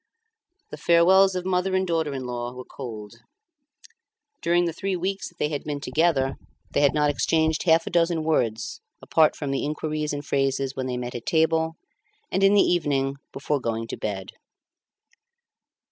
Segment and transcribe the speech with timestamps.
[0.71, 3.13] The farewells of mother and daughter in law were cold.
[4.41, 6.37] During the three weeks that they had been together
[6.71, 10.87] they had not exchanged half a dozen words apart from the inquiries and phrases when
[10.87, 11.73] they met at table
[12.31, 14.31] and in the evening before going to bed.